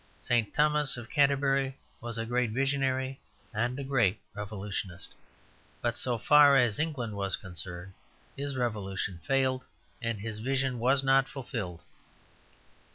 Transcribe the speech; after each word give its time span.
St. 0.17 0.51
Thomas 0.51 0.97
of 0.97 1.11
Canterbury 1.11 1.77
was 2.01 2.17
a 2.17 2.25
great 2.25 2.49
visionary 2.49 3.19
and 3.53 3.77
a 3.77 3.83
great 3.83 4.19
revolutionist, 4.33 5.13
but 5.79 5.95
so 5.95 6.17
far 6.17 6.57
as 6.57 6.79
England 6.79 7.15
was 7.15 7.35
concerned 7.35 7.93
his 8.35 8.57
revolution 8.57 9.19
failed 9.21 9.63
and 10.01 10.19
his 10.19 10.39
vision 10.39 10.79
was 10.79 11.03
not 11.03 11.27
fulfilled. 11.29 11.83